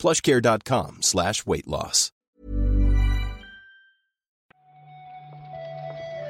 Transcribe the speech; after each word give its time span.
plushcare.com 0.00 1.02
slash 1.02 1.42
weight 1.46 1.66
loss. 1.66 2.12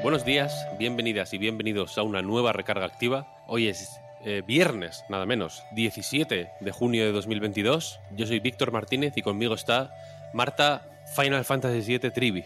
Buenos 0.02 0.24
días, 0.24 0.66
bienvenidas 0.78 1.34
y 1.34 1.38
bienvenidos 1.38 1.98
a 1.98 2.02
una 2.02 2.22
nueva 2.22 2.54
recarga 2.54 2.86
activa. 2.86 3.28
Hoy 3.46 3.68
es 3.68 3.86
eh, 4.24 4.42
viernes, 4.46 5.04
nada 5.10 5.26
menos, 5.26 5.62
17 5.72 6.50
de 6.58 6.72
junio 6.72 7.04
de 7.04 7.12
2022. 7.12 8.00
Yo 8.12 8.26
soy 8.26 8.40
Víctor 8.40 8.72
Martínez 8.72 9.12
y 9.16 9.22
conmigo 9.22 9.54
está 9.54 9.92
Marta 10.32 10.88
Final 11.14 11.44
Fantasy 11.44 11.98
VII 11.98 12.10
Trivi. 12.10 12.44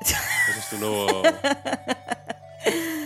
Ese 0.00 0.60
es 0.60 0.70
tu 0.70 0.78
nuevo, 0.78 1.06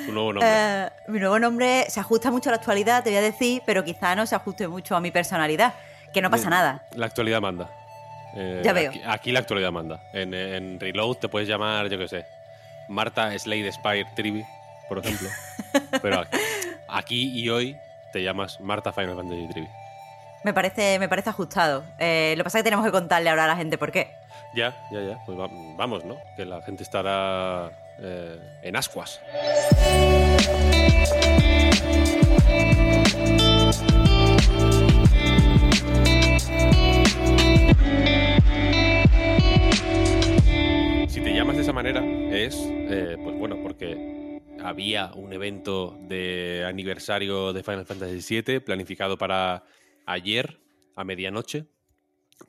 tu 0.05 0.13
nuevo 0.13 0.33
nombre. 0.35 0.49
Eh, 0.51 0.91
mi 1.09 1.19
nuevo 1.19 1.39
nombre 1.39 1.87
se 1.89 2.01
ajusta 2.01 2.31
mucho 2.31 2.51
a 2.51 2.53
la 2.53 2.57
actualidad, 2.59 3.03
te 3.03 3.09
voy 3.11 3.19
a 3.19 3.23
decir, 3.23 3.63
pero 3.65 3.85
quizá 3.85 4.15
no 4.15 4.27
se 4.27 4.35
ajuste 4.35 4.69
mucho 4.69 4.97
a 4.97 5.01
mi 5.01 5.11
personalidad, 5.11 5.75
que 6.19 6.23
no 6.23 6.31
pasa 6.31 6.51
nada. 6.51 6.83
La 6.95 7.07
actualidad 7.07 7.41
manda. 7.41 7.71
Eh, 8.35 8.61
Ya 8.65 8.73
veo. 8.73 8.91
Aquí, 8.91 9.01
aquí 9.07 9.33
la 9.33 9.41
actualidad 9.41 9.73
manda. 9.73 10.01
En, 10.13 10.35
en 10.35 10.79
Reload 10.79 11.17
te 11.17 11.29
puedes 11.29 11.49
llamar, 11.49 11.89
yo 11.89 11.99
qué 11.99 12.09
sé, 12.09 12.27
Marta 12.89 13.37
Slade 13.39 13.73
Spire 13.73 14.07
Trivi, 14.15 14.45
por 14.89 14.99
ejemplo. 14.99 15.29
Pero 16.03 16.21
aquí, 16.21 16.37
aquí 16.89 17.41
y 17.41 17.49
hoy 17.51 17.77
te 18.13 18.23
llamas 18.23 18.61
Marta 18.61 18.93
Final 18.93 19.17
Fantasy 19.17 19.49
Trivi. 19.49 19.69
Me 20.45 20.55
parece, 20.55 20.99
me 20.99 21.09
parece 21.09 21.31
ajustado. 21.31 21.85
Eh, 21.99 22.35
lo 22.37 22.43
que 22.43 22.45
pasa 22.45 22.59
es 22.59 22.63
que 22.63 22.71
tenemos 22.71 22.87
que 22.87 22.93
contarle 22.93 23.29
ahora 23.31 23.45
a 23.45 23.49
la 23.49 23.57
gente 23.57 23.77
por 23.79 23.91
qué. 23.93 24.13
Ya, 24.55 24.75
ya, 24.93 25.01
ya. 25.03 25.19
Pues 25.27 25.39
va- 25.39 25.49
vamos, 25.77 26.05
¿no? 26.05 26.17
Que 26.37 26.45
la 26.47 26.63
gente 26.63 26.83
estará 26.83 27.71
eh, 28.01 28.39
en 28.63 28.77
ascuas. 28.77 29.21
Manera 41.83 42.05
es, 42.37 42.57
eh, 42.61 43.17
pues 43.23 43.39
bueno, 43.39 43.57
porque 43.63 44.43
había 44.61 45.13
un 45.15 45.33
evento 45.33 45.97
de 46.09 46.65
aniversario 46.67 47.53
de 47.53 47.63
Final 47.63 47.87
Fantasy 47.87 48.43
VII 48.43 48.59
planificado 48.59 49.17
para 49.17 49.63
ayer 50.05 50.59
a 50.97 51.05
medianoche. 51.05 51.67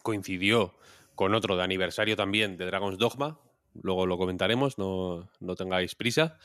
Coincidió 0.02 0.73
con 1.13 1.35
otro 1.35 1.55
de 1.55 1.61
aniversario 1.61 2.16
también 2.16 2.57
de 2.57 2.66
Dragon's 2.66 2.97
Dogma. 2.97 3.39
Luego 3.80 4.07
lo 4.07 4.17
comentaremos, 4.17 4.80
no, 4.80 5.30
no 5.39 5.55
tengáis 5.55 5.94
prisa. 5.94 6.39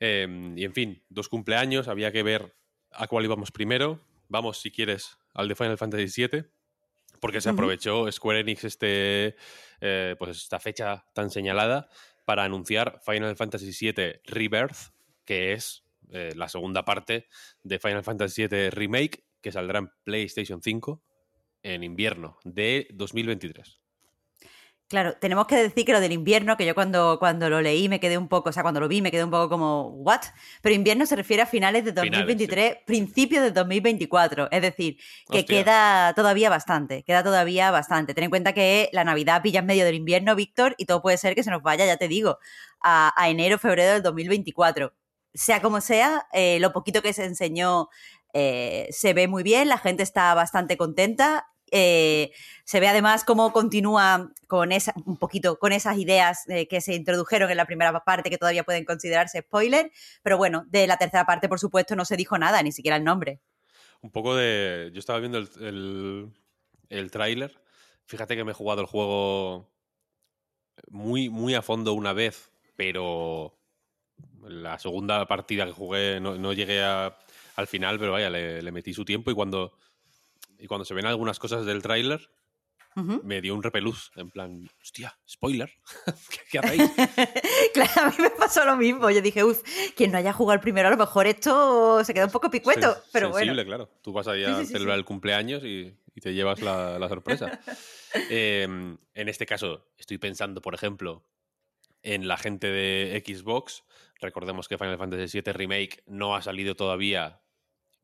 Eh, 0.00 0.26
y 0.56 0.64
en 0.64 0.74
fin, 0.74 1.04
dos 1.10 1.28
cumpleaños, 1.28 1.86
había 1.86 2.10
que 2.10 2.24
ver 2.24 2.56
a 2.90 3.06
cuál 3.06 3.26
íbamos 3.26 3.52
primero. 3.52 4.00
Vamos, 4.26 4.58
si 4.58 4.72
quieres, 4.72 5.18
al 5.34 5.46
de 5.46 5.54
Final 5.54 5.78
Fantasy 5.78 6.26
VII, 6.26 6.46
porque 7.20 7.40
se 7.40 7.50
aprovechó 7.50 8.10
Square 8.10 8.40
Enix 8.40 8.64
este, 8.64 9.36
eh, 9.80 10.16
pues 10.18 10.36
esta 10.36 10.58
fecha 10.58 11.06
tan 11.12 11.30
señalada 11.30 11.88
para 12.24 12.44
anunciar 12.44 13.00
Final 13.04 13.36
Fantasy 13.36 13.70
VII 13.92 14.20
Rebirth, 14.24 14.92
que 15.24 15.52
es 15.52 15.84
eh, 16.10 16.32
la 16.34 16.48
segunda 16.48 16.84
parte 16.84 17.28
de 17.62 17.78
Final 17.78 18.04
Fantasy 18.04 18.46
VII 18.46 18.70
Remake, 18.70 19.24
que 19.40 19.52
saldrá 19.52 19.78
en 19.80 19.90
PlayStation 20.04 20.62
5 20.62 21.02
en 21.62 21.82
invierno 21.82 22.38
de 22.44 22.88
2023. 22.92 23.83
Claro, 24.94 25.16
tenemos 25.16 25.48
que 25.48 25.56
decir 25.56 25.84
que 25.84 25.90
lo 25.90 25.98
del 25.98 26.12
invierno, 26.12 26.56
que 26.56 26.64
yo 26.64 26.72
cuando, 26.72 27.18
cuando 27.18 27.50
lo 27.50 27.60
leí 27.60 27.88
me 27.88 27.98
quedé 27.98 28.16
un 28.16 28.28
poco, 28.28 28.50
o 28.50 28.52
sea, 28.52 28.62
cuando 28.62 28.78
lo 28.78 28.86
vi 28.86 29.02
me 29.02 29.10
quedé 29.10 29.24
un 29.24 29.30
poco 29.32 29.48
como, 29.48 29.88
¿what? 29.88 30.20
Pero 30.62 30.72
invierno 30.72 31.04
se 31.04 31.16
refiere 31.16 31.42
a 31.42 31.46
finales 31.46 31.84
de 31.84 31.90
Finales, 31.90 32.12
2023, 32.12 32.76
principios 32.86 33.42
de 33.42 33.50
2024. 33.50 34.46
Es 34.52 34.62
decir, 34.62 34.96
que 35.28 35.40
Hostia. 35.40 35.64
queda 35.64 36.14
todavía 36.14 36.48
bastante, 36.48 37.02
queda 37.02 37.24
todavía 37.24 37.72
bastante. 37.72 38.14
Ten 38.14 38.22
en 38.22 38.30
cuenta 38.30 38.52
que 38.52 38.88
la 38.92 39.02
Navidad 39.02 39.42
pilla 39.42 39.58
en 39.58 39.66
medio 39.66 39.84
del 39.84 39.96
invierno, 39.96 40.36
Víctor, 40.36 40.76
y 40.78 40.84
todo 40.84 41.02
puede 41.02 41.16
ser 41.16 41.34
que 41.34 41.42
se 41.42 41.50
nos 41.50 41.64
vaya, 41.64 41.84
ya 41.86 41.96
te 41.96 42.06
digo, 42.06 42.38
a, 42.80 43.12
a 43.20 43.28
enero, 43.30 43.58
febrero 43.58 43.94
del 43.94 44.02
2024. 44.04 44.94
Sea 45.32 45.60
como 45.60 45.80
sea, 45.80 46.28
eh, 46.32 46.60
lo 46.60 46.72
poquito 46.72 47.02
que 47.02 47.12
se 47.12 47.24
enseñó 47.24 47.88
eh, 48.32 48.88
se 48.90 49.14
ve 49.14 49.28
muy 49.28 49.42
bien, 49.42 49.68
la 49.68 49.78
gente 49.78 50.04
está 50.04 50.34
bastante 50.34 50.76
contenta. 50.76 51.48
Eh, 51.70 52.32
se 52.64 52.80
ve 52.80 52.88
además 52.88 53.24
cómo 53.24 53.52
continúa 53.52 54.30
con 54.46 54.72
esa, 54.72 54.94
un 55.06 55.16
poquito 55.16 55.58
con 55.58 55.72
esas 55.72 55.98
ideas 55.98 56.48
eh, 56.48 56.68
que 56.68 56.80
se 56.80 56.94
introdujeron 56.94 57.50
en 57.50 57.56
la 57.56 57.66
primera 57.66 58.04
parte 58.04 58.30
que 58.30 58.38
todavía 58.38 58.64
pueden 58.64 58.84
considerarse 58.84 59.40
spoiler, 59.40 59.90
pero 60.22 60.36
bueno, 60.36 60.64
de 60.68 60.86
la 60.86 60.96
tercera 60.96 61.26
parte 61.26 61.48
por 61.48 61.58
supuesto 61.58 61.96
no 61.96 62.04
se 62.04 62.16
dijo 62.16 62.38
nada, 62.38 62.62
ni 62.62 62.72
siquiera 62.72 62.96
el 62.96 63.04
nombre. 63.04 63.40
Un 64.00 64.10
poco 64.10 64.36
de... 64.36 64.90
Yo 64.92 64.98
estaba 64.98 65.18
viendo 65.18 65.38
el, 65.38 66.30
el, 66.90 67.10
tráiler. 67.10 67.58
Fíjate 68.04 68.36
que 68.36 68.44
me 68.44 68.50
he 68.50 68.54
jugado 68.54 68.82
el 68.82 68.86
juego 68.86 69.70
muy, 70.88 71.30
muy 71.30 71.54
a 71.54 71.62
fondo 71.62 71.94
una 71.94 72.12
vez, 72.12 72.50
pero 72.76 73.56
la 74.42 74.78
segunda 74.78 75.26
partida 75.26 75.64
que 75.64 75.72
jugué 75.72 76.20
no, 76.20 76.36
no 76.36 76.52
llegué 76.52 76.82
a- 76.82 77.16
al 77.56 77.66
final, 77.66 77.98
pero 77.98 78.12
vaya, 78.12 78.28
le 78.30 78.72
metí 78.72 78.92
su 78.92 79.04
tiempo 79.04 79.30
y 79.30 79.34
cuando, 79.34 79.78
y 80.58 80.66
cuando 80.66 80.84
se 80.84 80.94
ven 80.94 81.06
algunas 81.06 81.38
cosas 81.38 81.66
del 81.66 81.82
tráiler 81.82 82.30
me 83.24 83.40
dio 83.40 83.54
un 83.54 83.62
repelús, 83.62 84.12
en 84.14 84.30
plan, 84.30 84.68
hostia, 84.80 85.18
spoiler, 85.28 85.72
¿qué, 86.30 86.38
qué 86.50 86.58
hacéis? 86.58 86.90
claro, 87.74 88.02
a 88.02 88.10
mí 88.10 88.16
me 88.20 88.30
pasó 88.30 88.64
lo 88.64 88.76
mismo. 88.76 89.10
Yo 89.10 89.20
dije, 89.20 89.42
uff, 89.42 89.62
quien 89.96 90.12
no 90.12 90.18
haya 90.18 90.32
jugado 90.32 90.54
el 90.54 90.60
primero, 90.60 90.88
a 90.88 90.90
lo 90.92 90.96
mejor 90.96 91.26
esto 91.26 92.04
se 92.04 92.14
queda 92.14 92.26
un 92.26 92.30
poco 92.30 92.50
picueto, 92.50 92.96
pero 93.12 93.32
sensible, 93.32 93.64
bueno. 93.64 93.68
claro. 93.68 93.90
Tú 94.00 94.12
vas 94.12 94.28
ahí 94.28 94.44
a 94.44 94.58
sí, 94.58 94.66
sí, 94.66 94.72
celebrar 94.72 94.96
el 94.96 95.04
cumpleaños 95.04 95.64
y, 95.64 95.92
y 96.14 96.20
te 96.20 96.34
llevas 96.34 96.60
la, 96.62 96.98
la 96.98 97.08
sorpresa. 97.08 97.60
Eh, 98.30 98.62
en 98.62 99.28
este 99.28 99.44
caso, 99.44 99.88
estoy 99.98 100.18
pensando, 100.18 100.62
por 100.62 100.72
ejemplo, 100.72 101.24
en 102.04 102.28
la 102.28 102.36
gente 102.36 102.68
de 102.68 103.20
Xbox. 103.26 103.82
Recordemos 104.20 104.68
que 104.68 104.78
Final 104.78 104.98
Fantasy 104.98 105.40
VII 105.40 105.52
Remake 105.52 106.04
no 106.06 106.36
ha 106.36 106.40
salido 106.40 106.76
todavía, 106.76 107.40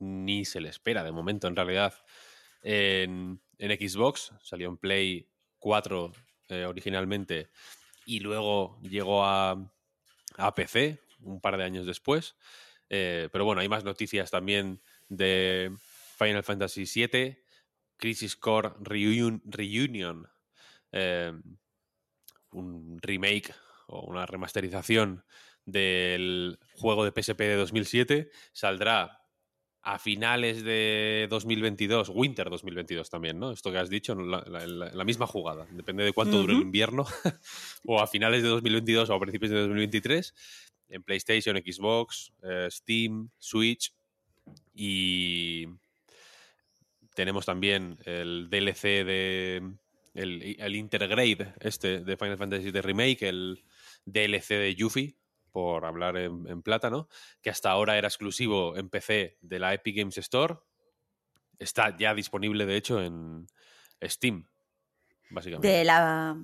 ni 0.01 0.45
se 0.45 0.61
le 0.61 0.69
espera 0.69 1.05
de 1.05 1.13
momento, 1.13 1.47
en 1.47 1.55
realidad, 1.55 1.95
en, 2.63 3.41
Xbox. 3.59 4.33
Salió 4.43 4.69
en 4.69 4.77
Play 4.77 5.29
4 5.59 6.13
eh, 6.49 6.65
originalmente 6.65 7.51
y 8.07 8.21
luego 8.21 8.81
llegó 8.83 9.25
a, 9.25 9.73
a 10.37 10.55
PC 10.55 11.01
un 11.21 11.41
par 11.41 11.57
de 11.57 11.65
años 11.65 11.87
después. 11.87 12.37
Eh, 12.89 13.29
pero 13.33 13.45
bueno, 13.45 13.61
hay 13.61 13.69
más 13.69 13.85
noticias 13.85 14.31
también 14.31 14.81
de 15.09 15.73
Final 16.19 16.43
Fantasy 16.43 16.85
VII, 16.85 17.39
Crisis 17.97 18.37
Core 18.37 18.71
Reun- 18.81 19.43
Reunion, 19.45 20.29
eh, 20.93 21.33
un 22.53 22.99
remake 23.01 23.55
o 23.87 24.01
una 24.07 24.27
remasterización 24.27 25.25
del 25.65 26.59
juego 26.73 27.05
de 27.05 27.13
PSP 27.13 27.41
de 27.45 27.57
2007. 27.57 28.31
Saldrá 28.53 29.20
a 29.95 29.99
finales 29.99 30.63
de 30.63 31.27
2022, 31.31 32.11
Winter 32.15 32.49
2022 32.51 33.09
también, 33.11 33.39
¿no? 33.39 33.51
Esto 33.53 33.71
que 33.73 33.79
has 33.79 33.91
dicho, 33.91 34.15
la, 34.15 34.43
la- 34.47 34.67
la- 34.67 34.91
la 34.93 35.05
misma 35.05 35.27
jugada. 35.27 35.67
Depende 35.71 36.05
de 36.05 36.13
cuánto 36.13 36.39
dure 36.39 36.55
el 36.55 36.61
invierno. 36.63 37.05
o 37.87 38.01
a 38.01 38.07
finales 38.07 38.43
de 38.43 38.49
2022 38.49 39.11
o 39.11 39.15
a 39.15 39.21
principios 39.21 39.51
de 39.53 39.59
2023 39.61 40.35
en 40.91 41.03
PlayStation, 41.03 41.57
Xbox, 41.57 42.33
eh, 42.43 42.69
Steam, 42.71 43.31
Switch 43.39 43.93
y 44.75 45.67
tenemos 47.15 47.45
también 47.47 47.99
el 48.05 48.49
DLC 48.51 49.05
de 49.05 49.63
el, 50.15 50.57
el 50.59 50.77
Intergrade 50.77 51.55
este 51.61 52.01
de 52.01 52.17
Final 52.17 52.39
Fantasy 52.39 52.71
VII 52.71 52.81
Remake, 52.83 53.29
el 53.29 53.63
DLC 54.05 54.49
de 54.51 54.75
Yuffie, 54.75 55.15
por 55.51 55.85
hablar 55.85 56.17
en, 56.17 56.47
en 56.49 56.63
plata, 56.63 56.91
¿no? 56.91 57.09
Que 57.43 57.51
hasta 57.51 57.71
ahora 57.71 57.99
era 57.99 58.09
exclusivo 58.09 58.77
en 58.77 58.89
PC 58.89 59.39
de 59.41 59.59
la 59.59 59.75
Epic 59.75 59.97
Games 59.97 60.19
Store. 60.19 60.57
Está 61.59 61.97
ya 61.97 62.15
disponible, 62.15 62.65
de 62.67 62.77
hecho, 62.77 63.03
en 63.03 63.47
Steam, 64.03 64.47
básicamente. 65.31 65.69
De 65.69 65.85
la, 65.85 66.37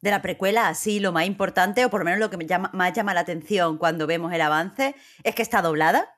de 0.00 0.10
la 0.10 0.22
precuela, 0.22 0.72
sí, 0.74 1.00
lo 1.00 1.12
más 1.12 1.26
importante, 1.26 1.84
o 1.84 1.90
por 1.90 2.00
lo 2.00 2.04
menos 2.04 2.20
lo 2.20 2.30
que 2.30 2.36
me 2.36 2.46
llama, 2.46 2.70
más 2.72 2.92
llama 2.92 3.14
la 3.14 3.20
atención 3.20 3.76
cuando 3.76 4.06
vemos 4.06 4.32
el 4.32 4.40
avance, 4.40 4.94
es 5.24 5.34
que 5.34 5.42
está 5.42 5.62
doblada. 5.62 6.16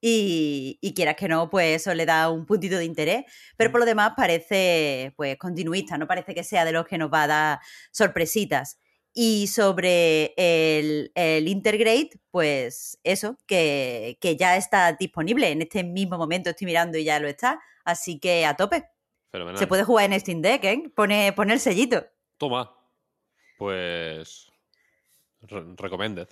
y, 0.00 0.78
y, 0.80 0.94
quieras 0.94 1.16
que 1.16 1.28
no, 1.28 1.50
pues 1.50 1.82
eso 1.82 1.92
le 1.94 2.06
da 2.06 2.30
un 2.30 2.46
puntito 2.46 2.78
de 2.78 2.86
interés, 2.86 3.24
pero 3.56 3.70
por 3.70 3.80
lo 3.80 3.86
demás 3.86 4.12
parece 4.16 5.12
pues 5.16 5.36
continuista, 5.36 5.98
no 5.98 6.06
parece 6.06 6.34
que 6.34 6.42
sea 6.42 6.64
de 6.64 6.72
los 6.72 6.86
que 6.86 6.96
nos 6.96 7.12
va 7.12 7.24
a 7.24 7.26
dar 7.26 7.60
sorpresitas. 7.90 8.78
Y 9.12 9.48
sobre 9.48 10.34
el, 10.36 11.10
el 11.14 11.48
Intergrade, 11.48 12.10
pues 12.30 12.98
eso, 13.02 13.36
que, 13.46 14.18
que, 14.20 14.36
ya 14.36 14.56
está 14.56 14.92
disponible. 14.92 15.50
En 15.50 15.62
este 15.62 15.82
mismo 15.82 16.16
momento 16.16 16.50
estoy 16.50 16.66
mirando 16.66 16.96
y 16.96 17.04
ya 17.04 17.18
lo 17.18 17.28
está. 17.28 17.60
Así 17.84 18.20
que 18.20 18.46
a 18.46 18.56
tope. 18.56 18.88
Fenomenal. 19.30 19.58
Se 19.58 19.66
puede 19.66 19.84
jugar 19.84 20.12
en 20.12 20.20
Steam 20.20 20.42
Deck, 20.42 20.64
¿eh? 20.64 20.92
Pone, 20.94 21.32
pone 21.32 21.54
el 21.54 21.60
sellito. 21.60 22.04
Toma. 22.38 22.72
Pues. 23.58 24.48
Re 25.42 25.64
recommended. 25.76 26.28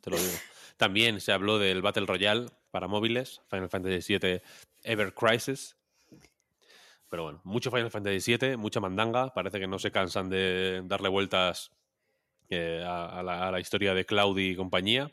Te 0.00 0.10
lo 0.10 0.16
digo. 0.16 0.32
También 0.76 1.20
se 1.20 1.32
habló 1.32 1.58
del 1.58 1.82
Battle 1.82 2.06
Royale 2.06 2.46
para 2.70 2.88
móviles, 2.88 3.42
Final 3.50 3.68
Fantasy 3.68 4.16
VII 4.18 4.40
Ever 4.82 5.12
Crisis. 5.12 5.76
Pero 7.10 7.24
bueno, 7.24 7.40
mucho 7.44 7.70
Final 7.70 7.90
Fantasy 7.90 8.36
VII, 8.36 8.56
mucha 8.56 8.80
mandanga. 8.80 9.34
Parece 9.34 9.58
que 9.58 9.66
no 9.66 9.78
se 9.78 9.90
cansan 9.90 10.30
de 10.30 10.82
darle 10.84 11.08
vueltas 11.08 11.72
eh, 12.48 12.82
a, 12.86 13.18
a, 13.18 13.22
la, 13.22 13.48
a, 13.48 13.50
la, 13.50 13.60
historia 13.60 13.94
de 13.94 14.06
Cloud 14.06 14.38
y 14.38 14.54
compañía. 14.54 15.12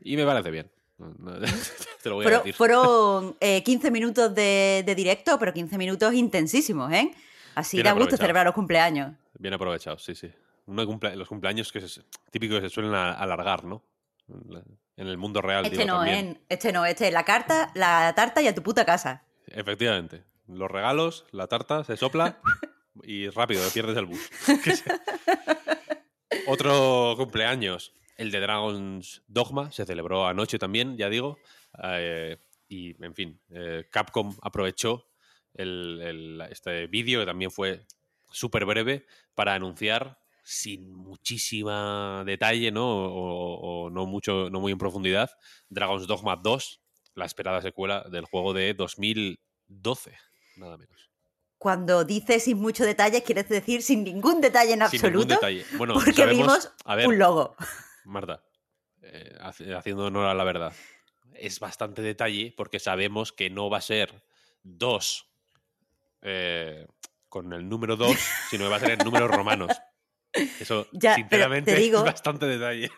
Y 0.00 0.16
me 0.16 0.26
parece 0.26 0.50
bien. 0.50 0.70
Te 2.02 2.08
lo 2.10 2.16
voy 2.16 2.24
Pero, 2.24 2.36
a 2.36 2.38
decir. 2.40 2.54
Fueron 2.54 3.36
eh, 3.40 3.62
15 3.62 3.90
minutos 3.90 4.34
de, 4.34 4.82
de, 4.86 4.94
directo, 4.94 5.38
pero 5.38 5.52
15 5.52 5.78
minutos 5.78 6.12
intensísimos, 6.12 6.92
¿eh? 6.92 7.10
Así 7.54 7.78
Bien 7.78 7.84
da 7.86 7.92
gusto 7.92 8.16
celebrar 8.16 8.44
los 8.44 8.54
cumpleaños. 8.54 9.14
Bien 9.38 9.54
aprovechado, 9.54 9.98
sí, 9.98 10.14
sí. 10.14 10.30
Uno 10.66 10.86
cumple, 10.86 11.16
los 11.16 11.28
cumpleaños 11.28 11.72
que 11.72 11.78
es 11.78 12.00
típico 12.30 12.56
que 12.56 12.62
se 12.62 12.70
suelen 12.70 12.94
alargar, 12.94 13.64
¿no? 13.64 13.82
En 14.96 15.06
el 15.08 15.16
mundo 15.16 15.40
real. 15.40 15.64
Este 15.64 15.78
digo, 15.78 15.88
no, 15.88 15.96
también. 15.98 16.26
¿eh? 16.26 16.40
Este 16.48 16.72
no, 16.72 16.84
este 16.84 17.08
es 17.08 17.12
la 17.12 17.24
carta, 17.24 17.70
la 17.74 18.12
tarta 18.14 18.42
y 18.42 18.48
a 18.48 18.54
tu 18.54 18.62
puta 18.62 18.84
casa. 18.84 19.24
Efectivamente. 19.46 20.22
Los 20.46 20.70
regalos, 20.70 21.24
la 21.30 21.46
tarta, 21.46 21.84
se 21.84 21.96
sopla 21.96 22.40
y 23.02 23.28
rápido, 23.28 23.62
pierdes 23.72 23.96
el 23.96 24.06
bus. 24.06 24.30
Otro 26.46 27.14
cumpleaños, 27.16 27.94
el 28.16 28.30
de 28.30 28.40
Dragon's 28.40 29.22
Dogma, 29.26 29.72
se 29.72 29.86
celebró 29.86 30.26
anoche 30.26 30.58
también, 30.58 30.96
ya 30.96 31.08
digo. 31.08 31.38
Eh, 31.82 32.36
y, 32.68 33.02
en 33.02 33.14
fin, 33.14 33.40
eh, 33.50 33.86
Capcom 33.90 34.36
aprovechó 34.42 35.08
el, 35.54 36.00
el, 36.02 36.40
este 36.50 36.86
vídeo, 36.86 37.20
que 37.20 37.26
también 37.26 37.50
fue 37.50 37.86
súper 38.30 38.66
breve, 38.66 39.06
para 39.34 39.54
anunciar 39.54 40.18
sin 40.42 40.92
muchísima 40.92 42.22
detalle, 42.26 42.70
¿no? 42.70 42.86
O, 42.86 43.84
o, 43.84 43.90
no 43.90 44.06
mucho, 44.06 44.50
no 44.50 44.60
muy 44.60 44.72
en 44.72 44.78
profundidad, 44.78 45.30
Dragon's 45.70 46.06
Dogma 46.06 46.36
2, 46.36 46.80
la 47.14 47.24
esperada 47.24 47.62
secuela 47.62 48.04
del 48.10 48.26
juego 48.26 48.52
de 48.52 48.74
2012, 48.74 50.14
nada 50.56 50.76
menos. 50.76 51.10
Cuando 51.58 52.04
dices 52.04 52.44
sin 52.44 52.58
mucho 52.58 52.84
detalle, 52.84 53.22
quieres 53.22 53.48
decir 53.48 53.82
sin 53.82 54.04
ningún 54.04 54.40
detalle 54.40 54.72
en 54.72 54.80
sin 54.80 54.82
absoluto. 54.82 55.18
Ningún 55.18 55.28
detalle. 55.28 55.64
Bueno, 55.76 55.94
porque 55.94 56.12
sabemos, 56.12 56.46
vimos 56.46 56.72
a 56.84 56.94
ver, 56.96 57.08
un 57.08 57.18
logo. 57.18 57.56
Marta, 58.04 58.42
eh, 59.02 59.38
haciendo 59.40 60.06
honor 60.06 60.26
a 60.26 60.34
la 60.34 60.44
verdad, 60.44 60.72
es 61.34 61.60
bastante 61.60 62.02
detalle 62.02 62.52
porque 62.56 62.78
sabemos 62.78 63.32
que 63.32 63.50
no 63.50 63.70
va 63.70 63.78
a 63.78 63.82
ser 63.82 64.22
2 64.62 65.26
eh, 66.22 66.86
con 67.28 67.52
el 67.52 67.68
número 67.68 67.96
2, 67.96 68.16
sino 68.50 68.64
que 68.64 68.70
va 68.70 68.76
a 68.76 68.80
ser 68.80 68.92
en 68.92 68.98
números 68.98 69.30
romanos. 69.30 69.70
Eso, 70.60 70.88
ya, 70.92 71.14
sinceramente, 71.14 71.74
te 71.74 71.80
digo, 71.80 71.98
es 71.98 72.04
bastante 72.04 72.46
detalle. 72.46 72.90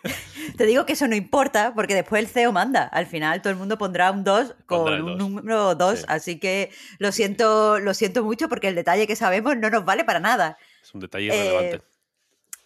Te 0.56 0.66
digo 0.66 0.86
que 0.86 0.92
eso 0.94 1.08
no 1.08 1.16
importa, 1.16 1.72
porque 1.74 1.94
después 1.94 2.22
el 2.22 2.28
CEO 2.28 2.52
manda. 2.52 2.84
Al 2.84 3.06
final 3.06 3.42
todo 3.42 3.50
el 3.52 3.58
mundo 3.58 3.78
pondrá 3.78 4.10
un 4.10 4.24
2 4.24 4.54
con 4.66 5.02
un 5.02 5.18
número 5.18 5.74
2. 5.74 5.98
Sí. 5.98 6.04
Así 6.08 6.38
que 6.38 6.70
lo 6.98 7.12
siento, 7.12 7.78
lo 7.78 7.94
siento 7.94 8.24
mucho 8.24 8.48
porque 8.48 8.68
el 8.68 8.74
detalle 8.74 9.06
que 9.06 9.16
sabemos 9.16 9.56
no 9.56 9.70
nos 9.70 9.84
vale 9.84 10.04
para 10.04 10.20
nada. 10.20 10.58
Es 10.82 10.94
un 10.94 11.00
detalle 11.00 11.26
irrelevante. 11.26 11.76
Eh, 11.76 11.82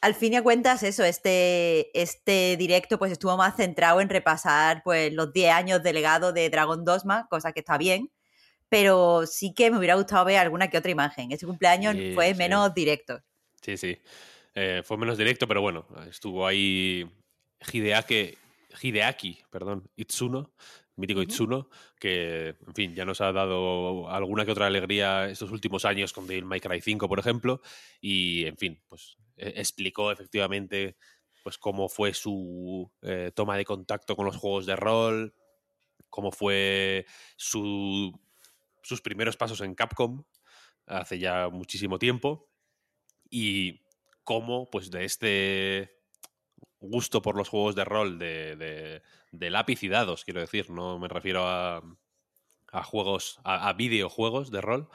al 0.03 0.15
fin 0.15 0.32
y 0.32 0.37
a 0.37 0.43
cuentas, 0.43 0.82
eso, 0.82 1.05
este, 1.05 1.91
este 2.00 2.56
directo 2.56 2.99
pues 2.99 3.12
estuvo 3.12 3.37
más 3.37 3.56
centrado 3.56 4.00
en 4.00 4.09
repasar 4.09 4.83
pues 4.83 5.12
los 5.12 5.33
10 5.33 5.53
años 5.53 5.83
de 5.83 5.93
legado 5.93 6.33
de 6.33 6.49
Dragon 6.49 6.85
Dogma, 6.85 7.26
cosa 7.29 7.53
que 7.53 7.61
está 7.61 7.76
bien. 7.76 8.11
Pero 8.71 9.26
sí 9.26 9.53
que 9.53 9.71
me 9.71 9.79
hubiera 9.79 9.97
gustado 9.97 10.25
ver 10.25 10.38
alguna 10.38 10.69
que 10.71 10.79
otra 10.79 10.91
imagen. 10.91 11.33
Ese 11.33 11.44
cumpleaños 11.44 11.94
Sí, 11.97 12.12
fue 12.15 12.29
sí. 12.33 12.35
menos 12.38 12.73
directo. 12.73 13.21
Sí, 13.61 13.76
sí. 13.76 13.99
Eh, 14.55 14.83
fue 14.85 14.97
menos 14.97 15.19
directo, 15.19 15.47
pero 15.47 15.61
bueno, 15.61 15.87
estuvo 16.09 16.47
ahí 16.47 17.05
Hideaki, 17.61 18.37
Hideaki 18.83 19.39
perdón, 19.51 19.91
Itsuno, 19.97 20.53
mítico 20.97 21.23
Itsuno, 21.23 21.69
que, 21.99 22.57
en 22.67 22.75
fin, 22.75 22.95
ya 22.95 23.05
nos 23.05 23.21
ha 23.21 23.33
dado 23.33 24.09
alguna 24.09 24.45
que 24.45 24.53
otra 24.53 24.67
alegría 24.67 25.29
estos 25.29 25.51
últimos 25.51 25.85
años 25.85 26.12
con 26.12 26.27
Devil 26.27 26.45
May 26.45 26.61
Cry 26.61 26.81
5, 26.81 27.09
por 27.09 27.19
ejemplo, 27.19 27.61
y, 28.01 28.45
en 28.47 28.57
fin, 28.57 28.83
pues 28.89 29.17
eh, 29.37 29.55
explicó 29.57 30.12
efectivamente 30.12 30.97
pues 31.43 31.57
cómo 31.57 31.89
fue 31.89 32.12
su 32.12 32.91
eh, 33.01 33.33
toma 33.35 33.57
de 33.57 33.65
contacto 33.65 34.15
con 34.15 34.27
los 34.27 34.37
juegos 34.37 34.67
de 34.67 34.77
rol, 34.77 35.35
cómo 36.11 36.31
fue 36.31 37.07
su, 37.37 38.12
sus 38.83 39.01
primeros 39.01 39.37
pasos 39.37 39.62
en 39.62 39.75
Capcom 39.75 40.25
hace 40.87 41.19
ya 41.19 41.49
muchísimo 41.49 41.99
tiempo 41.99 42.51
y 43.31 43.81
cómo 44.25 44.69
pues 44.71 44.91
de 44.91 45.05
este 45.05 46.00
gusto 46.81 47.23
por 47.23 47.37
los 47.37 47.49
juegos 47.49 47.75
de 47.75 47.85
rol 47.85 48.19
de, 48.19 48.56
de, 48.56 49.03
de 49.32 49.50
lápiz 49.50 49.82
y 49.82 49.88
dados, 49.88 50.25
quiero 50.25 50.41
decir, 50.41 50.71
no 50.71 50.99
me 50.99 51.09
refiero 51.09 51.47
a, 51.47 51.82
a 52.73 52.82
juegos, 52.82 53.38
a, 53.44 53.69
a, 53.69 53.73
videojuegos 53.75 54.50
de 54.50 54.61
rol, 54.61 54.88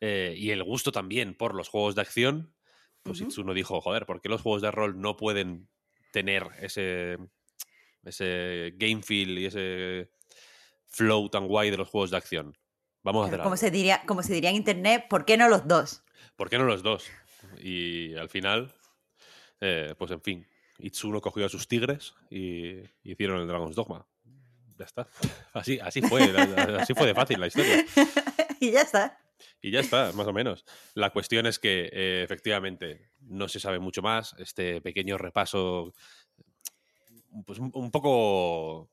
eh, 0.00 0.34
y 0.36 0.50
el 0.50 0.62
gusto 0.62 0.92
también 0.92 1.34
por 1.34 1.54
los 1.54 1.68
juegos 1.68 1.94
de 1.94 2.02
acción, 2.02 2.54
pues 3.02 3.20
uh 3.20 3.24
-huh. 3.24 3.26
Itsuno 3.28 3.54
dijo, 3.54 3.80
joder, 3.80 4.06
¿por 4.06 4.20
qué 4.20 4.28
los 4.28 4.42
juegos 4.42 4.62
de 4.62 4.70
rol 4.70 5.00
no 5.00 5.16
pueden 5.16 5.68
tener 6.12 6.46
ese, 6.60 7.18
ese 8.04 8.74
game 8.76 9.02
feel 9.02 9.38
y 9.38 9.46
ese 9.46 10.10
flow 10.86 11.28
tan 11.28 11.46
guay 11.48 11.70
de 11.70 11.78
los 11.78 11.88
juegos 11.88 12.10
de 12.10 12.16
acción? 12.18 12.56
Vamos 13.02 13.24
a 13.24 13.26
hacer 13.28 13.40
como 13.40 13.56
se, 13.56 13.70
diría, 13.70 14.02
como 14.06 14.22
se 14.22 14.32
diría 14.34 14.50
en 14.50 14.56
internet, 14.56 15.06
¿por 15.08 15.24
qué 15.24 15.36
no 15.36 15.48
los 15.48 15.66
dos? 15.66 16.04
¿Por 16.36 16.48
qué 16.48 16.58
no 16.58 16.64
los 16.64 16.82
dos? 16.82 17.10
Y 17.60 18.14
al 18.14 18.28
final, 18.28 18.72
eh, 19.60 19.94
pues 19.98 20.10
en 20.12 20.20
fin, 20.20 20.46
Itsuno 20.78 21.20
cogió 21.20 21.46
a 21.46 21.48
sus 21.48 21.68
tigres 21.68 22.14
y 22.30 22.82
hicieron 23.02 23.40
el 23.40 23.46
Dragon's 23.46 23.76
Dogma. 23.76 24.06
Ya 24.78 24.84
está. 24.84 25.08
Así, 25.52 25.78
así 25.80 26.00
fue, 26.02 26.22
así 26.78 26.94
fue 26.94 27.06
de 27.06 27.14
fácil 27.14 27.38
la 27.38 27.46
historia. 27.46 27.84
y 28.60 28.70
ya 28.70 28.80
está. 28.80 29.18
Y 29.60 29.70
ya 29.70 29.80
está, 29.80 30.12
más 30.12 30.26
o 30.26 30.32
menos. 30.32 30.64
La 30.94 31.10
cuestión 31.10 31.46
es 31.46 31.58
que 31.58 31.90
eh, 31.92 32.22
efectivamente 32.22 33.10
no 33.20 33.48
se 33.48 33.60
sabe 33.60 33.78
mucho 33.78 34.02
más. 34.02 34.34
Este 34.38 34.80
pequeño 34.80 35.18
repaso, 35.18 35.92
pues 37.44 37.58
un, 37.58 37.70
un 37.74 37.90
poco 37.90 38.88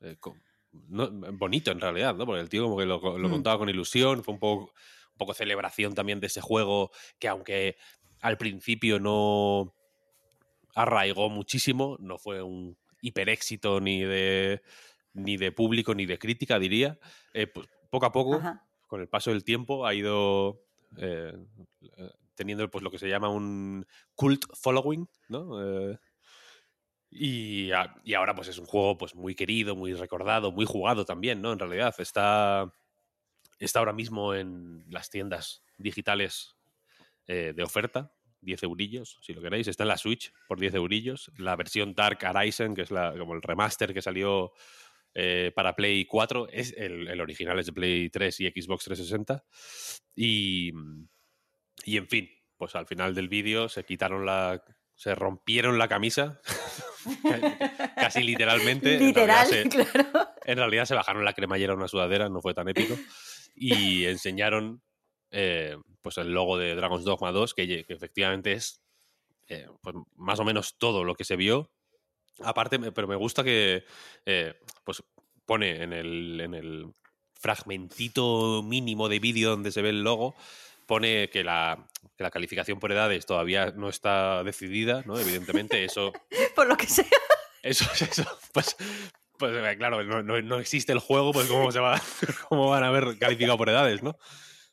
eh, 0.00 0.16
con, 0.20 0.40
no, 0.72 1.10
bonito 1.32 1.70
en 1.70 1.80
realidad, 1.80 2.14
¿no? 2.14 2.26
Porque 2.26 2.40
el 2.40 2.48
tío 2.48 2.64
como 2.64 2.78
que 2.78 2.86
lo, 2.86 3.18
lo 3.18 3.28
mm. 3.28 3.32
contaba 3.32 3.58
con 3.58 3.68
ilusión, 3.68 4.22
fue 4.24 4.34
un 4.34 4.40
poco, 4.40 4.72
un 5.12 5.18
poco 5.18 5.34
celebración 5.34 5.94
también 5.94 6.20
de 6.20 6.28
ese 6.28 6.40
juego 6.40 6.90
que 7.18 7.28
aunque 7.28 7.76
al 8.20 8.36
principio 8.36 9.00
no 9.00 9.74
arraigó 10.74 11.30
muchísimo, 11.30 11.96
no 12.00 12.18
fue 12.18 12.42
un 12.42 12.76
hiper 13.00 13.28
éxito 13.28 13.80
ni 13.80 14.02
de 14.02 14.62
ni 15.12 15.36
de 15.36 15.52
público 15.52 15.94
ni 15.94 16.06
de 16.06 16.18
crítica, 16.18 16.58
diría. 16.58 16.98
Eh, 17.34 17.46
pues 17.46 17.68
poco 17.90 18.06
a 18.06 18.12
poco, 18.12 18.36
Ajá. 18.36 18.66
con 18.86 19.00
el 19.00 19.08
paso 19.08 19.30
del 19.30 19.44
tiempo, 19.44 19.86
ha 19.86 19.94
ido 19.94 20.62
eh, 20.96 21.36
teniendo 22.34 22.70
pues 22.70 22.82
lo 22.82 22.90
que 22.90 22.98
se 22.98 23.08
llama 23.08 23.28
un 23.28 23.86
cult 24.14 24.44
following, 24.54 25.08
¿no? 25.28 25.62
Eh, 25.62 25.98
y, 27.10 27.72
a, 27.72 27.94
y, 28.04 28.14
ahora 28.14 28.34
pues 28.34 28.48
es 28.48 28.58
un 28.58 28.66
juego 28.66 28.96
pues 28.96 29.14
muy 29.14 29.34
querido, 29.34 29.74
muy 29.74 29.94
recordado, 29.94 30.52
muy 30.52 30.64
jugado 30.64 31.04
también, 31.04 31.42
¿no? 31.42 31.52
En 31.52 31.58
realidad 31.58 31.94
está, 31.98 32.72
está 33.58 33.80
ahora 33.80 33.92
mismo 33.92 34.34
en 34.34 34.84
las 34.88 35.10
tiendas 35.10 35.62
digitales 35.76 36.56
eh, 37.26 37.52
de 37.54 37.62
oferta, 37.62 38.12
10 38.42 38.62
eurillos, 38.64 39.18
si 39.22 39.32
lo 39.32 39.42
queréis. 39.42 39.68
Está 39.68 39.84
en 39.84 39.88
la 39.88 39.96
Switch 39.96 40.32
por 40.48 40.58
10 40.58 40.74
eurillos. 40.74 41.30
La 41.36 41.56
versión 41.56 41.94
Dark 41.94 42.24
Arisen, 42.24 42.74
que 42.74 42.82
es 42.82 42.90
la, 42.90 43.14
como 43.16 43.34
el 43.34 43.42
remaster 43.42 43.92
que 43.92 44.02
salió 44.02 44.52
eh, 45.14 45.52
para 45.54 45.74
Play 45.74 46.04
4, 46.04 46.48
es 46.50 46.74
el, 46.76 47.08
el, 47.08 47.20
original 47.20 47.58
es 47.58 47.66
de 47.66 47.72
Play 47.72 48.10
3 48.10 48.40
y 48.40 48.50
Xbox 48.50 48.84
360. 48.84 49.44
Y, 50.14 50.72
y 51.84 51.96
en 51.96 52.08
fin, 52.08 52.30
pues 52.56 52.74
al 52.74 52.86
final 52.86 53.14
del 53.14 53.28
vídeo 53.28 53.68
se 53.68 53.84
quitaron 53.84 54.26
la... 54.26 54.62
Se 54.94 55.14
rompieron 55.14 55.78
la 55.78 55.88
camisa, 55.88 56.42
casi 57.96 58.22
literalmente. 58.22 58.98
Literal, 58.98 59.50
en 59.50 59.72
se, 59.72 59.84
claro. 59.86 60.28
En 60.44 60.58
realidad 60.58 60.84
se 60.84 60.94
bajaron 60.94 61.24
la 61.24 61.32
cremallera 61.32 61.72
a 61.72 61.76
una 61.76 61.88
sudadera, 61.88 62.28
no 62.28 62.42
fue 62.42 62.52
tan 62.52 62.68
épico. 62.68 62.98
Y 63.54 64.04
enseñaron 64.04 64.82
eh, 65.30 65.76
pues 66.02 66.18
el 66.18 66.32
logo 66.32 66.56
de 66.58 66.74
Dragon's 66.74 67.04
Dogma 67.04 67.32
2, 67.32 67.54
que, 67.54 67.66
que 67.84 67.92
efectivamente 67.92 68.52
es 68.52 68.80
eh, 69.48 69.66
pues 69.82 69.94
más 70.16 70.38
o 70.40 70.44
menos 70.44 70.76
todo 70.78 71.04
lo 71.04 71.14
que 71.14 71.24
se 71.24 71.36
vio. 71.36 71.70
Aparte, 72.42 72.78
pero 72.92 73.06
me 73.08 73.16
gusta 73.16 73.42
que 73.44 73.84
eh, 74.26 74.54
pues 74.84 75.02
pone 75.44 75.82
en 75.82 75.92
el, 75.92 76.40
en 76.40 76.54
el 76.54 76.92
fragmentito 77.60 78.62
mínimo 78.62 79.08
de 79.08 79.18
vídeo 79.18 79.50
donde 79.50 79.72
se 79.72 79.82
ve 79.82 79.90
el 79.90 80.02
logo, 80.02 80.34
pone 80.86 81.28
que 81.30 81.44
la, 81.44 81.86
que 82.16 82.22
la 82.22 82.30
calificación 82.30 82.78
por 82.80 82.92
edades 82.92 83.26
todavía 83.26 83.72
no 83.76 83.88
está 83.88 84.42
decidida, 84.44 85.02
¿no? 85.06 85.18
Evidentemente, 85.18 85.84
eso, 85.84 86.12
Por 86.56 86.66
lo 86.68 86.76
que 86.76 86.86
sea. 86.86 87.04
eso, 87.62 87.84
eso 88.00 88.24
pues, 88.52 88.76
pues 89.38 89.76
claro, 89.76 90.02
no, 90.04 90.22
no- 90.22 90.40
no 90.42 90.58
existe 90.58 90.92
el 90.92 90.98
juego, 91.00 91.32
pues 91.32 91.48
cómo, 91.48 91.70
se 91.72 91.80
va, 91.80 92.00
cómo 92.48 92.68
van 92.70 92.84
a 92.84 92.88
haber 92.88 93.18
calificado 93.18 93.58
por 93.58 93.68
edades, 93.68 94.02
¿no? 94.02 94.16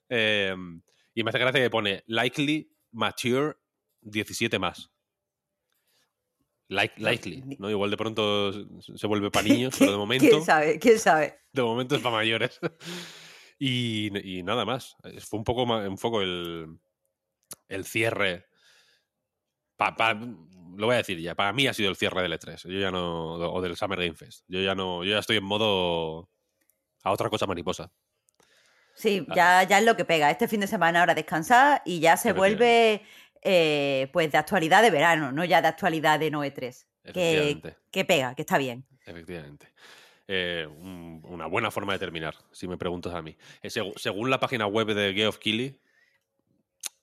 Eh, 0.09 0.55
y 1.13 1.23
me 1.23 1.29
hace 1.29 1.39
gracia 1.39 1.61
que 1.61 1.69
pone 1.69 2.03
likely 2.07 2.71
mature 2.91 3.55
17 4.01 4.59
más. 4.59 4.91
Like, 6.69 6.95
likely, 6.99 7.43
¿no? 7.59 7.69
Igual 7.69 7.89
de 7.91 7.97
pronto 7.97 8.51
se 8.81 9.07
vuelve 9.07 9.31
para 9.31 9.43
niños, 9.47 9.75
pero 9.79 9.91
de 9.91 9.97
momento, 9.97 10.27
¿Quién 10.29 10.43
sabe? 10.43 10.79
¿Quién 10.79 10.99
sabe? 10.99 11.39
de 11.53 11.61
momento 11.63 11.95
es 11.95 12.01
para 12.01 12.15
mayores. 12.17 12.59
Y, 13.59 14.11
y 14.37 14.43
nada 14.43 14.65
más. 14.65 14.95
Fue 15.27 15.39
un 15.39 15.43
poco, 15.43 15.63
un 15.63 15.97
poco 15.97 16.21
el, 16.21 16.77
el 17.67 17.85
cierre. 17.85 18.45
Pa- 19.75 19.95
pa- 19.95 20.13
lo 20.13 20.85
voy 20.85 20.93
a 20.93 20.97
decir 20.97 21.19
ya. 21.19 21.33
Para 21.33 21.51
mí 21.53 21.65
ha 21.65 21.73
sido 21.73 21.89
el 21.89 21.95
cierre 21.95 22.21
del 22.21 22.33
E3. 22.33 22.69
Yo 22.69 22.79
ya 22.79 22.91
no. 22.91 23.33
O 23.33 23.59
del 23.59 23.75
Summer 23.75 23.97
Game 23.97 24.13
Fest. 24.13 24.43
Yo 24.47 24.61
ya 24.61 24.75
no. 24.75 25.03
Yo 25.03 25.09
ya 25.13 25.17
estoy 25.17 25.37
en 25.37 25.43
modo. 25.43 26.29
A 27.03 27.11
otra 27.11 27.31
cosa 27.31 27.47
mariposa. 27.47 27.91
Sí, 28.97 29.25
ya, 29.35 29.63
ya 29.63 29.77
es 29.77 29.85
lo 29.85 29.95
que 29.95 30.05
pega. 30.05 30.31
Este 30.31 30.47
fin 30.47 30.59
de 30.59 30.67
semana 30.67 31.01
ahora 31.01 31.13
descansar 31.13 31.81
y 31.85 31.99
ya 31.99 32.17
se 32.17 32.33
vuelve 32.33 33.03
eh, 33.43 34.09
pues 34.11 34.31
de 34.31 34.37
actualidad 34.39 34.81
de 34.81 34.89
verano, 34.89 35.31
no 35.31 35.45
ya 35.45 35.61
de 35.61 35.67
actualidad 35.67 36.19
de 36.19 36.31
Noe 36.31 36.49
3. 36.51 36.87
Que, 37.13 37.61
que 37.91 38.03
pega, 38.05 38.33
que 38.35 38.41
está 38.41 38.57
bien. 38.57 38.85
Efectivamente. 39.05 39.67
Eh, 40.27 40.67
un- 40.67 41.21
una 41.23 41.45
buena 41.45 41.71
forma 41.71 41.93
de 41.93 41.99
terminar, 41.99 42.35
si 42.51 42.67
me 42.67 42.75
preguntas 42.77 43.13
a 43.13 43.21
mí. 43.21 43.37
Eh, 43.61 43.69
según 43.95 44.29
la 44.29 44.39
página 44.39 44.65
web 44.67 44.87
de 44.87 45.13
Geoff 45.13 45.37
Keighley, 45.37 45.79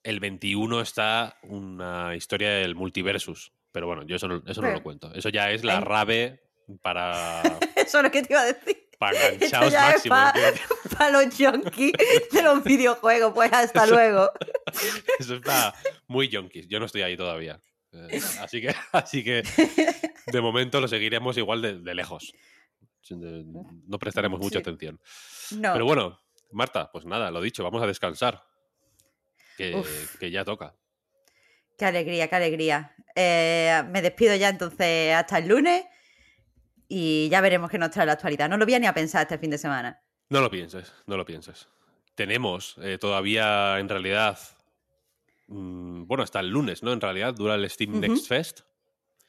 el 0.03 0.21
21 0.21 0.81
está 0.83 1.39
una 1.45 2.15
historia 2.15 2.51
del 2.51 2.75
multiversus. 2.75 3.53
Pero 3.73 3.87
bueno, 3.87 4.03
yo 4.03 4.17
eso 4.17 4.29
no, 4.29 4.43
eso 4.47 4.61
no 4.61 4.67
Pero- 4.67 4.79
lo 4.79 4.83
cuento. 4.83 5.15
Eso 5.15 5.31
ya 5.31 5.51
es 5.51 5.65
la 5.65 5.79
Ay. 5.79 5.85
rave 5.85 6.43
para, 6.83 7.41
Eso 7.77 7.99
es 7.99 8.05
lo 8.05 8.11
que 8.11 8.23
te 8.23 8.33
iba 8.35 8.43
a 8.43 8.47
decir. 8.47 8.84
Para 8.99 9.29
enganchados 9.29 9.73
pa- 10.09 10.33
tío. 10.33 10.43
Para 10.99 11.11
los 11.11 11.35
junkies 11.37 11.93
de 12.31 12.43
los 12.43 12.63
videojuegos, 12.65 13.33
pues 13.35 13.53
hasta 13.53 13.87
luego. 13.87 14.31
Eso 15.19 15.37
está 15.37 15.75
muy 16.07 16.29
yonkis. 16.29 16.69
Yo 16.69 16.79
no 16.79 16.87
estoy 16.87 17.03
ahí 17.03 17.17
todavía. 17.17 17.61
Eh, 17.93 18.21
así 18.41 18.61
que, 18.61 18.75
así 18.93 19.23
que 19.25 19.43
de 20.27 20.41
momento 20.41 20.81
lo 20.81 20.89
seguiremos 20.89 21.37
igual 21.37 21.63
de, 21.63 21.79
de 21.81 21.95
lejos. 21.95 22.33
No 23.11 23.99
prestaremos 23.99 24.41
mucha 24.41 24.59
Sí. 24.59 24.63
atención. 24.63 25.01
No. 25.53 25.73
Pero 25.73 25.85
bueno, 25.85 26.21
Marta, 26.53 26.91
pues 26.93 27.05
nada, 27.05 27.31
lo 27.31 27.41
dicho, 27.41 27.63
vamos 27.63 27.83
a 27.83 27.87
descansar. 27.87 28.43
Que 29.57 30.31
ya 30.31 30.45
toca. 30.45 30.75
Qué 31.79 31.85
alegría, 31.85 32.29
qué 32.29 32.37
alegría. 32.37 32.95
Eh, 33.15 33.83
me 33.91 34.03
despido 34.03 34.35
ya 34.37 34.49
entonces 34.49 35.15
hasta 35.15 35.39
el 35.39 35.49
lunes 35.49 35.85
y 36.89 37.29
ya 37.29 37.41
veremos 37.41 37.71
qué 37.71 37.79
nos 37.79 37.91
trae 37.91 38.07
la 38.07 38.13
actualidad. 38.13 38.49
No 38.49 38.57
lo 38.57 38.65
voy 38.65 38.75
a 38.75 38.79
ni 38.79 38.87
a 38.87 38.95
pensar 38.95 39.23
este 39.23 39.39
fin 39.39 39.51
de 39.51 39.59
semana. 39.59 40.01
No 40.29 40.41
lo 40.41 40.51
pienses, 40.51 40.93
no 41.07 41.17
lo 41.17 41.25
pienses. 41.25 41.69
Tenemos 42.15 42.77
eh, 42.83 42.99
todavía, 42.99 43.79
en 43.79 43.89
realidad, 43.89 44.39
mm, 45.49 46.05
bueno, 46.07 46.23
hasta 46.23 46.41
el 46.41 46.49
lunes, 46.49 46.83
¿no? 46.83 46.93
En 46.93 47.01
realidad 47.01 47.35
dura 47.35 47.55
el 47.55 47.69
Steam. 47.69 48.01
Next 48.01 48.29
Fest. 48.29 48.61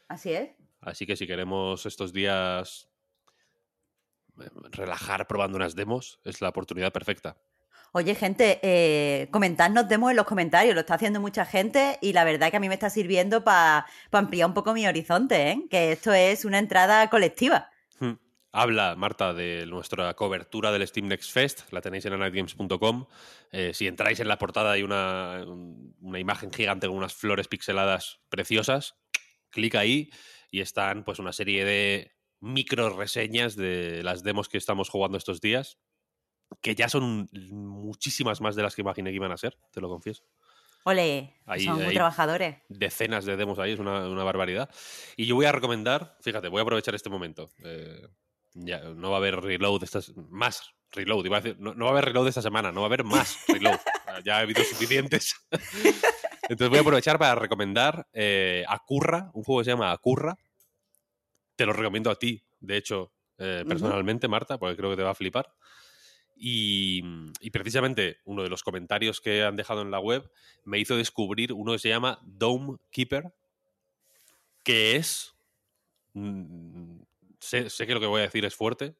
Así 0.07 0.33
es. 0.33 0.49
Así 0.81 1.05
que 1.05 1.15
si 1.15 1.25
queremos 1.25 1.85
estos 1.85 2.13
días 2.13 2.87
eh, 4.39 4.49
relajar 4.71 5.27
probando 5.27 5.57
unas 5.57 5.75
demos, 5.75 6.19
es 6.23 6.41
la 6.41 6.49
oportunidad 6.49 6.93
perfecta. 6.93 7.37
Oye, 7.97 8.13
gente, 8.13 8.59
eh, 8.61 9.29
comentadnos 9.31 9.87
demos 9.87 10.11
en 10.11 10.17
los 10.17 10.25
comentarios, 10.25 10.75
lo 10.75 10.81
está 10.81 10.95
haciendo 10.95 11.21
mucha 11.21 11.45
gente 11.45 11.97
y 12.01 12.11
la 12.11 12.25
verdad 12.25 12.51
que 12.51 12.57
a 12.57 12.59
mí 12.59 12.67
me 12.67 12.73
está 12.73 12.89
sirviendo 12.89 13.45
para 13.45 13.85
ampliar 14.11 14.49
un 14.49 14.53
poco 14.53 14.73
mi 14.73 14.85
horizonte, 14.85 15.51
¿eh? 15.51 15.61
que 15.69 15.93
esto 15.93 16.11
es 16.13 16.43
una 16.43 16.59
entrada 16.59 17.09
colectiva. 17.09 17.69
Hmm. 18.01 18.15
Habla, 18.51 18.97
Marta, 18.97 19.33
de 19.33 19.65
nuestra 19.65 20.13
cobertura 20.13 20.73
del 20.73 20.85
Steam 20.85 21.07
Next 21.07 21.31
Fest. 21.31 21.71
La 21.71 21.79
tenéis 21.79 22.03
en 22.05 22.11
anightgames.com. 22.13 23.05
Eh, 23.53 23.71
si 23.73 23.87
entráis 23.87 24.19
en 24.19 24.27
la 24.27 24.37
portada 24.37 24.73
hay 24.73 24.83
una, 24.83 25.45
un- 25.47 25.95
una 26.01 26.19
imagen 26.19 26.51
gigante 26.51 26.87
con 26.87 26.97
unas 26.97 27.13
flores 27.13 27.47
pixeladas 27.47 28.19
preciosas. 28.27 28.95
Clic 29.51 29.73
ahí 29.75 30.09
y 30.51 30.59
están 30.59 31.05
pues 31.05 31.19
una 31.19 31.31
serie 31.31 31.63
de 31.63 32.11
micro 32.41 32.89
reseñas 32.89 33.55
de 33.55 34.03
las 34.03 34.21
demos 34.21 34.49
que 34.49 34.57
estamos 34.57 34.89
jugando 34.89 35.17
estos 35.17 35.39
días. 35.39 35.77
Que 36.61 36.75
ya 36.75 36.89
son 36.89 37.29
muchísimas 37.51 38.41
más 38.41 38.55
de 38.55 38.63
las 38.63 38.75
que 38.75 38.81
imaginé 38.81 39.09
que 39.11 39.15
iban 39.15 39.31
a 39.31 39.37
ser, 39.37 39.57
te 39.71 39.81
lo 39.81 39.89
confieso. 39.89 40.23
Ole, 40.83 41.33
Ahí- 41.47 41.65
son 41.65 41.75
muy 41.75 41.85
ahí. 41.85 41.93
trabajadores. 41.95 42.57
Decenas 42.69 43.25
de 43.25 43.35
demos 43.37 43.57
ahí, 43.59 43.71
es 43.73 43.79
una, 43.79 44.07
una 44.07 44.23
barbaridad. 44.23 44.69
Y 45.17 45.25
yo 45.25 45.35
voy 45.35 45.45
a 45.45 45.51
recomendar, 45.51 46.15
fíjate, 46.21 46.47
voy 46.47 46.59
a 46.59 46.63
aprovechar 46.63 46.93
este 46.95 47.09
momento. 47.09 47.49
eh, 47.63 48.07
ya, 48.53 48.79
no 48.81 49.09
va 49.09 49.17
a 49.17 49.19
haber 49.19 49.41
reload 49.41 49.83
estas 49.83 50.15
más 50.15 50.69
reload, 50.91 51.25
iba 51.25 51.37
a 51.37 51.41
decir, 51.41 51.59
no, 51.59 51.73
no 51.73 51.85
va 51.85 51.89
a 51.91 51.93
haber 51.93 52.05
reload 52.05 52.27
esta 52.29 52.41
semana, 52.41 52.71
no 52.71 52.79
va 52.81 52.85
a 52.85 52.89
haber 52.89 53.03
más 53.03 53.37
reload. 53.49 53.79
Ah, 54.07 54.19
ya 54.23 54.37
ha 54.37 54.39
habido 54.41 54.63
suficientes. 54.63 55.35
Entonces 56.47 56.69
voy 56.69 56.77
a 56.77 56.81
aprovechar 56.81 57.17
para 57.17 57.35
recomendar 57.35 58.07
eh, 58.13 58.63
Acurra, 58.67 59.31
un 59.33 59.43
juego 59.43 59.61
que 59.61 59.65
se 59.65 59.71
llama 59.71 59.91
Acurra. 59.91 60.37
Te 61.55 61.65
lo 61.65 61.73
recomiendo 61.73 62.11
a 62.11 62.15
ti, 62.15 62.41
de 62.59 62.77
hecho, 62.77 63.11
eh, 63.39 63.65
personalmente, 63.67 64.27
Marta, 64.27 64.57
porque 64.57 64.77
creo 64.77 64.91
que 64.91 64.97
te 64.97 65.03
va 65.03 65.11
a 65.11 65.15
flipar. 65.15 65.51
Y, 66.37 67.01
y 67.39 67.49
precisamente 67.51 68.17
uno 68.25 68.43
de 68.43 68.49
los 68.49 68.61
comentarios 68.61 69.21
que 69.21 69.43
han 69.43 69.55
dejado 69.55 69.81
en 69.81 69.89
la 69.91 69.99
web 69.99 70.29
me 70.65 70.79
hizo 70.79 70.97
descubrir 70.97 71.53
uno 71.53 71.71
que 71.73 71.79
se 71.79 71.89
llama 71.89 72.19
Dome 72.23 72.77
Keeper, 72.91 73.33
que 74.63 74.95
es... 74.97 75.33
mm, 76.13 76.97
sé, 77.39 77.69
sé 77.69 77.87
que 77.87 77.93
lo 77.93 77.99
que 78.01 78.07
voy 78.07 78.19
a 78.19 78.25
decir 78.25 78.43
es 78.45 78.55
fuerte, 78.55 78.95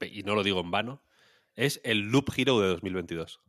y 0.00 0.22
no 0.22 0.34
lo 0.36 0.42
digo 0.44 0.60
en 0.60 0.70
vano, 0.70 1.02
es 1.56 1.80
el 1.82 2.10
Loop 2.12 2.30
Hero 2.36 2.60
de 2.60 2.68
2022. 2.68 3.40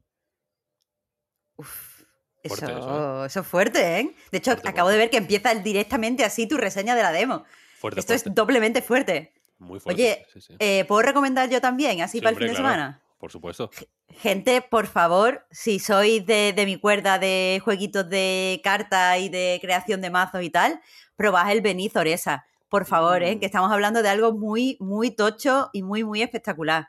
Uf, 1.57 2.03
Fuerte 2.45 2.65
eso, 2.67 2.79
eso, 2.79 3.25
eso 3.25 3.39
es 3.41 3.47
fuerte, 3.47 3.99
¿eh? 3.99 4.15
De 4.31 4.37
hecho, 4.37 4.51
Fuerte, 4.51 4.69
acabo 4.69 4.87
fuerte. 4.87 4.93
de 4.97 5.03
ver 5.03 5.09
que 5.11 5.17
empieza 5.17 5.53
directamente 5.55 6.23
así 6.23 6.47
tu 6.47 6.55
reseña 6.57 6.95
de 6.95 7.03
la 7.03 7.11
demo. 7.11 7.43
Fuerte, 7.77 7.99
Esto 7.99 8.13
es 8.13 8.23
doblemente 8.33 8.81
fuerte. 8.81 9.33
muy 9.57 9.79
fuerte. 9.79 10.01
Oye, 10.01 10.25
sí, 10.33 10.39
sí. 10.41 10.55
Eh, 10.57 10.85
¿Puedo 10.85 11.01
recomendar 11.01 11.49
yo 11.49 11.59
también, 11.59 12.01
así 12.01 12.19
Sí, 12.19 12.21
para 12.21 12.31
el 12.31 12.37
fin 12.37 12.47
de 12.47 12.53
claro. 12.53 12.69
semana? 12.69 13.01
Por 13.19 13.31
supuesto. 13.31 13.69
Gente, 14.07 14.61
por 14.61 14.87
favor, 14.87 15.45
si 15.51 15.77
sois 15.77 16.25
de, 16.25 16.53
de 16.53 16.65
mi 16.65 16.77
cuerda 16.77 17.19
de 17.19 17.61
jueguitos 17.63 18.09
de 18.09 18.61
cartas 18.63 19.19
y 19.19 19.29
de 19.29 19.59
creación 19.61 20.01
de 20.01 20.09
mazos 20.09 20.41
y 20.41 20.49
tal, 20.49 20.81
probad 21.17 21.51
el 21.51 21.61
Beniz 21.61 21.95
Oresa. 21.97 22.45
Por 22.69 22.85
favor, 22.85 23.21
¿eh? 23.21 23.35
Mm. 23.35 23.39
que 23.39 23.45
estamos 23.45 23.71
hablando 23.71 24.01
de 24.01 24.09
algo 24.09 24.31
muy, 24.31 24.77
muy 24.79 25.11
tocho 25.11 25.69
y 25.73 25.83
muy, 25.83 26.03
muy 26.03 26.21
espectacular. 26.21 26.87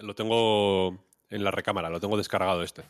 Lo 0.00 0.14
tengo 0.14 1.06
en 1.28 1.44
la 1.44 1.52
recámara, 1.52 1.88
lo 1.88 2.00
tengo 2.00 2.16
descargado 2.16 2.62
este. 2.62 2.82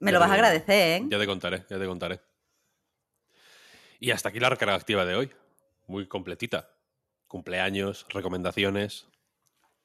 Me 0.00 0.10
Ya 0.10 0.18
lo 0.18 0.20
vas 0.20 0.30
a 0.30 0.34
agradecer, 0.34 1.02
¿eh? 1.02 1.06
Ya 1.08 1.18
te 1.18 1.26
contaré, 1.26 1.64
ya 1.70 1.78
te 1.78 1.86
contaré. 1.86 2.20
Y 3.98 4.10
hasta 4.10 4.28
aquí 4.28 4.40
la 4.40 4.50
recarga 4.50 4.74
activa 4.74 5.04
de 5.06 5.14
hoy. 5.14 5.30
Muy 5.86 6.06
completita. 6.06 6.70
Cumpleaños, 7.26 8.06
recomendaciones, 8.10 9.06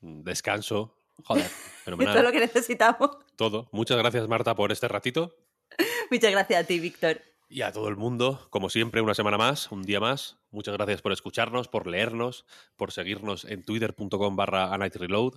mm, 0.02 0.24
descanso. 0.24 0.98
Joder, 1.24 1.46
fenomenal. 1.84 2.24
lo 2.24 2.32
que 2.32 2.40
necesitamos. 2.40 3.12
Todo. 3.36 3.68
Muchas 3.72 3.98
gracias, 3.98 4.28
Marta, 4.28 4.56
por 4.56 4.72
este 4.72 4.88
ratito. 4.88 5.36
Muchas 6.12 6.32
gracias 6.32 6.64
a 6.64 6.68
ti, 6.68 6.80
Víctor. 6.80 7.22
Y 7.50 7.62
a 7.62 7.72
todo 7.72 7.88
el 7.88 7.96
mundo, 7.96 8.48
como 8.50 8.70
siempre, 8.70 9.02
una 9.02 9.14
semana 9.14 9.38
más, 9.38 9.72
un 9.72 9.84
día 9.84 10.00
más. 10.00 10.38
Muchas 10.50 10.74
gracias 10.76 11.02
por 11.02 11.12
escucharnos, 11.12 11.68
por 11.68 11.86
leernos, 11.86 12.46
por 12.78 12.92
seguirnos 12.92 13.46
en 13.46 13.64
twitter.com 13.64 14.36
barra 14.36 14.76
reload, 14.76 15.34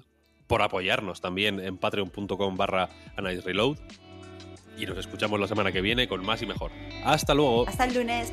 por 0.47 0.63
apoyarnos 0.63 1.21
también 1.21 1.61
en 1.61 1.77
patreon.com 1.77 2.57
barra 2.57 2.89
reload. 3.17 3.77
Y 4.79 4.87
nos 4.87 4.99
escuchamos 4.99 5.39
la 5.41 5.49
semana 5.49 5.73
que 5.73 5.81
viene 5.81 6.09
con 6.09 6.25
más 6.25 6.41
y 6.43 6.47
mejor. 6.47 6.71
Hasta 7.05 7.35
luego. 7.35 7.69
Hasta 7.69 7.85
el 7.85 7.95
lunes. 7.95 8.33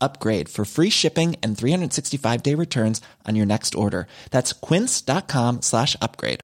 upgrade 0.00 0.48
for 0.48 0.64
free 0.64 0.90
shipping 0.90 1.36
and 1.42 1.56
365 1.56 2.42
day 2.42 2.54
returns 2.54 3.00
on 3.26 3.36
your 3.36 3.46
next 3.46 3.74
order. 3.74 4.06
That's 4.30 4.52
quince.com 4.52 5.62
slash 5.62 5.96
upgrade. 6.02 6.40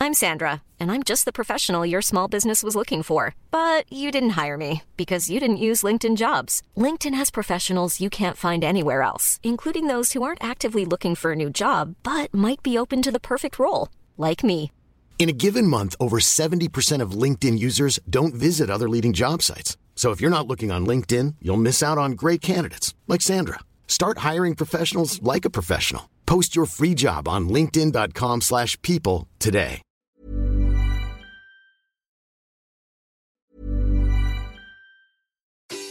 I'm 0.00 0.14
Sandra, 0.14 0.62
and 0.78 0.92
I'm 0.92 1.02
just 1.02 1.24
the 1.24 1.32
professional 1.32 1.84
your 1.84 2.02
small 2.02 2.28
business 2.28 2.62
was 2.62 2.76
looking 2.76 3.02
for. 3.02 3.34
But 3.50 3.92
you 3.92 4.12
didn't 4.12 4.38
hire 4.40 4.56
me 4.56 4.82
because 4.96 5.28
you 5.28 5.40
didn't 5.40 5.64
use 5.68 5.82
LinkedIn 5.82 6.16
jobs. 6.16 6.62
LinkedIn 6.76 7.14
has 7.14 7.30
professionals 7.30 8.00
you 8.00 8.08
can't 8.08 8.36
find 8.36 8.62
anywhere 8.62 9.02
else, 9.02 9.40
including 9.42 9.88
those 9.88 10.12
who 10.12 10.22
aren't 10.22 10.42
actively 10.42 10.84
looking 10.84 11.16
for 11.16 11.32
a 11.32 11.36
new 11.36 11.50
job, 11.50 11.96
but 12.04 12.32
might 12.32 12.62
be 12.62 12.78
open 12.78 13.02
to 13.02 13.10
the 13.10 13.26
perfect 13.32 13.58
role, 13.58 13.88
like 14.16 14.44
me. 14.44 14.70
In 15.18 15.28
a 15.28 15.32
given 15.32 15.66
month, 15.66 15.96
over 15.98 16.20
70% 16.20 17.02
of 17.02 17.22
LinkedIn 17.22 17.58
users 17.58 17.98
don't 18.08 18.34
visit 18.34 18.70
other 18.70 18.88
leading 18.88 19.12
job 19.12 19.42
sites. 19.42 19.76
So 19.98 20.12
if 20.12 20.20
you're 20.20 20.30
not 20.30 20.46
looking 20.46 20.70
on 20.70 20.86
LinkedIn, 20.86 21.34
you'll 21.42 21.56
miss 21.56 21.82
out 21.82 21.98
on 21.98 22.12
great 22.12 22.40
candidates 22.40 22.94
like 23.08 23.20
Sandra. 23.20 23.58
Start 23.88 24.18
hiring 24.18 24.54
professionals 24.54 25.20
like 25.24 25.44
a 25.44 25.50
professional. 25.50 26.08
Post 26.24 26.54
your 26.54 26.66
free 26.66 26.94
job 26.94 27.26
on 27.26 27.48
linkedin.com/people 27.48 29.26
today. 29.40 29.82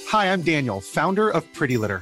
Hi, 0.08 0.32
I'm 0.32 0.42
Daniel, 0.42 0.80
founder 0.80 1.30
of 1.30 1.44
Pretty 1.54 1.76
Litter. 1.76 2.02